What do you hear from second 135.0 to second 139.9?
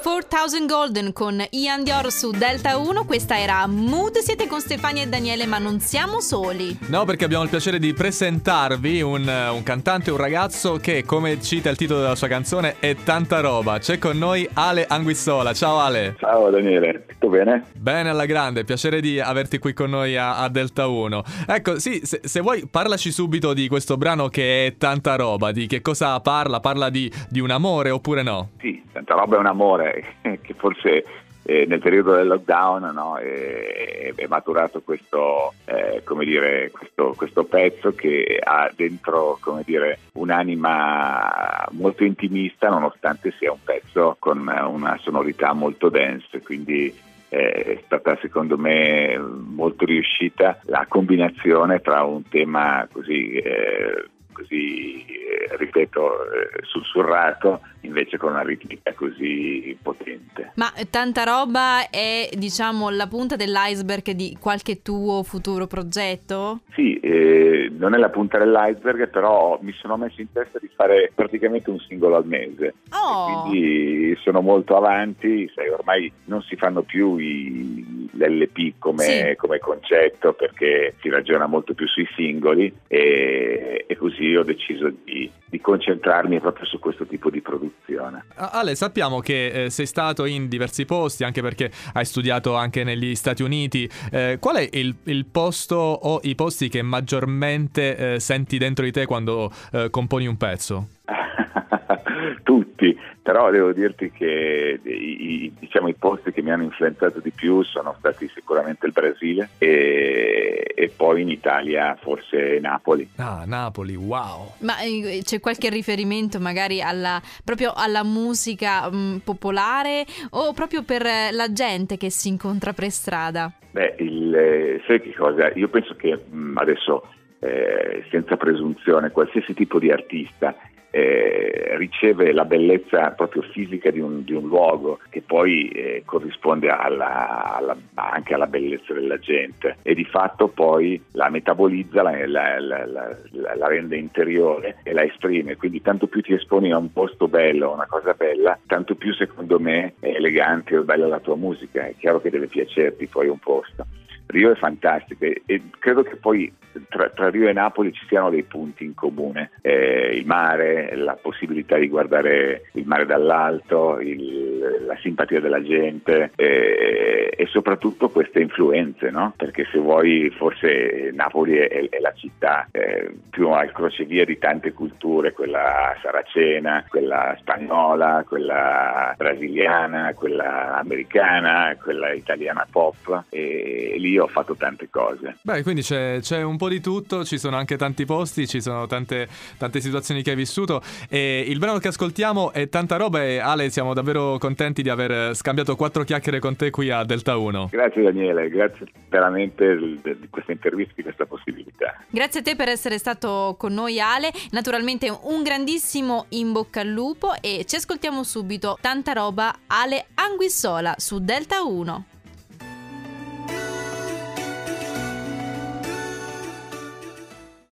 che poi eh, corrisponde alla, alla, anche alla bellezza della gente